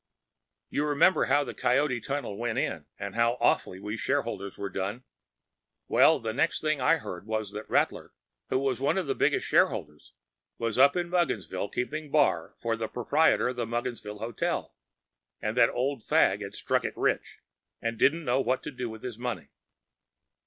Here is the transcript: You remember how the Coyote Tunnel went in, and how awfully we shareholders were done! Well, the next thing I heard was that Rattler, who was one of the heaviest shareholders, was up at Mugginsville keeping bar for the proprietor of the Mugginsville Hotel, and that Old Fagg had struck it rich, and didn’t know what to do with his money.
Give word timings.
You 0.71 0.87
remember 0.87 1.25
how 1.25 1.43
the 1.43 1.53
Coyote 1.53 2.01
Tunnel 2.01 2.35
went 2.35 2.57
in, 2.57 2.87
and 2.97 3.13
how 3.13 3.37
awfully 3.39 3.79
we 3.79 3.97
shareholders 3.97 4.57
were 4.57 4.71
done! 4.71 5.03
Well, 5.87 6.19
the 6.19 6.33
next 6.33 6.59
thing 6.59 6.81
I 6.81 6.97
heard 6.97 7.27
was 7.27 7.51
that 7.51 7.69
Rattler, 7.69 8.11
who 8.49 8.57
was 8.57 8.79
one 8.81 8.97
of 8.97 9.05
the 9.05 9.13
heaviest 9.13 9.45
shareholders, 9.45 10.13
was 10.57 10.79
up 10.79 10.95
at 10.95 11.05
Mugginsville 11.05 11.71
keeping 11.71 12.09
bar 12.09 12.55
for 12.57 12.75
the 12.75 12.87
proprietor 12.87 13.49
of 13.49 13.57
the 13.57 13.67
Mugginsville 13.67 14.17
Hotel, 14.17 14.73
and 15.39 15.55
that 15.55 15.69
Old 15.69 16.01
Fagg 16.01 16.41
had 16.41 16.55
struck 16.55 16.83
it 16.83 16.97
rich, 16.97 17.37
and 17.79 17.99
didn’t 17.99 18.23
know 18.25 18.41
what 18.41 18.63
to 18.63 18.71
do 18.71 18.89
with 18.89 19.03
his 19.03 19.19
money. 19.19 19.49